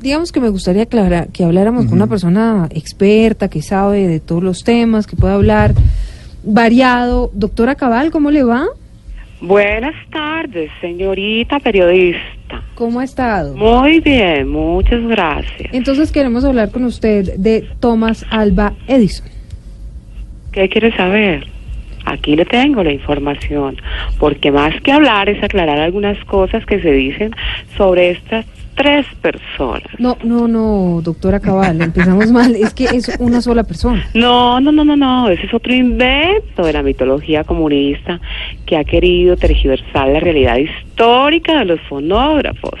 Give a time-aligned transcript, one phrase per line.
[0.00, 4.42] Digamos que me gustaría aclarar, que habláramos con una persona experta, que sabe de todos
[4.42, 5.74] los temas, que pueda hablar
[6.44, 7.30] variado.
[7.34, 8.66] Doctora Cabal, ¿cómo le va?
[9.40, 12.62] Buenas tardes, señorita periodista.
[12.74, 13.54] ¿Cómo ha estado?
[13.56, 15.72] Muy bien, muchas gracias.
[15.72, 19.26] Entonces queremos hablar con usted de Thomas Alba Edison.
[20.52, 21.55] ¿Qué quiere saber?
[22.06, 23.76] Aquí le tengo la información,
[24.18, 27.34] porque más que hablar es aclarar algunas cosas que se dicen
[27.76, 29.88] sobre estas tres personas.
[29.98, 32.54] No, no, no, doctora Cabal, empezamos mal.
[32.54, 34.06] Es que es una sola persona.
[34.14, 38.20] No, no, no, no, no, ese es otro invento de la mitología comunista
[38.66, 42.78] que ha querido tergiversar la realidad histórica de los fonógrafos.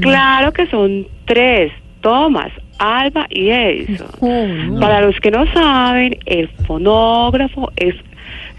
[0.00, 4.08] Claro que son tres, Thomas, Alba y Edison.
[4.20, 4.80] Oh, no.
[4.80, 7.94] Para los que no saben, el fonógrafo es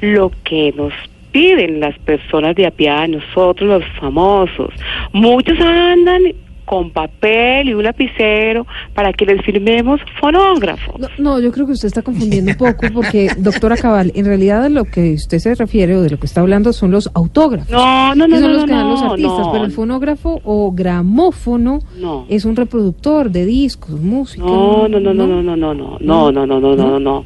[0.00, 0.92] lo que nos
[1.32, 4.72] piden las personas de a pie, a nosotros los famosos.
[5.12, 6.22] Muchos andan
[6.66, 10.98] con papel y un lapicero para que les firmemos fonógrafos.
[10.98, 14.68] No, no, yo creo que usted está confundiendo un poco porque, doctora Cabal, en realidad
[14.68, 17.70] lo que usted se refiere o de lo que está hablando son los autógrafos.
[17.70, 19.52] No, no, que no, son no, los que dan los no, artistas, no.
[19.52, 22.26] pero el fonógrafo o gramófono No.
[22.28, 24.44] es un reproductor de discos, música.
[24.44, 27.24] No, no, no, no, no, no, no, no, no, no, no, no, no, no.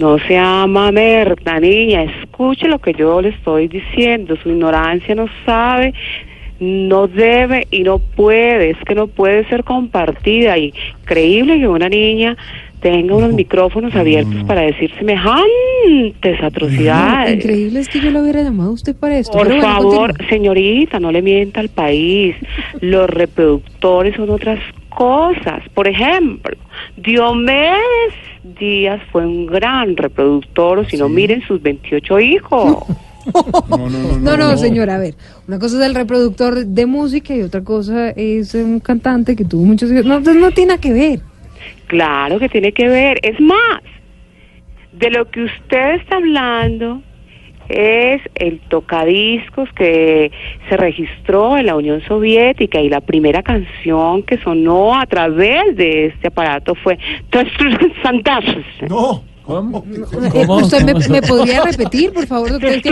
[0.00, 2.04] No se llama merda, niña.
[2.04, 4.34] Escuche lo que yo le estoy diciendo.
[4.42, 5.92] Su ignorancia no sabe,
[6.58, 8.70] no debe y no puede.
[8.70, 10.56] Es que no puede ser compartida.
[10.56, 10.72] Y
[11.04, 12.34] creíble que una niña
[12.80, 17.34] tenga unos micrófonos abiertos para decir semejantes atrocidades.
[17.44, 19.36] Increíble es que yo lo hubiera llamado a usted para esto.
[19.36, 20.30] Por bueno, favor, continúe.
[20.30, 22.36] señorita, no le mienta al país.
[22.80, 25.62] Los reproductores son otras cosas.
[25.74, 26.56] Por ejemplo,
[26.96, 32.78] Diomedes Díaz fue un gran reproductor, o si no, miren sus 28 hijos.
[34.22, 35.14] No, no, señora, a ver,
[35.46, 39.64] una cosa es el reproductor de música y otra cosa es un cantante que tuvo
[39.64, 40.06] muchos hijos.
[40.06, 41.20] No, no tiene que ver.
[41.86, 43.18] Claro que tiene que ver.
[43.22, 43.82] Es más,
[44.92, 47.02] de lo que usted está hablando
[47.70, 50.30] es el tocadiscos que
[50.68, 56.06] se registró en la Unión Soviética y la primera canción que sonó a través de
[56.06, 56.98] este aparato fue.
[58.88, 59.22] No.
[59.44, 59.84] ¿Cómo?
[60.34, 62.70] Eh, ¿Usted me, me podría repetir, por favor, doctor?
[62.70, 62.90] Es que-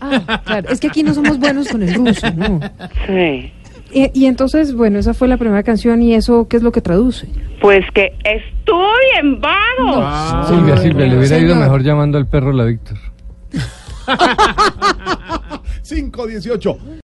[0.00, 2.60] ah, claro, es que aquí no somos buenos con el ruso, ¿no?
[3.06, 3.50] Sí.
[3.92, 6.80] Y, y entonces, bueno, esa fue la primera canción y eso, ¿qué es lo que
[6.80, 7.28] traduce?
[7.60, 10.48] Pues que estudien, vagos.
[10.48, 12.98] Silvia, Silvia, le hubiera ido mejor llamando al perro la Víctor.
[15.84, 17.00] 518.